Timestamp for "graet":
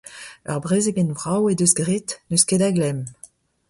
1.79-2.09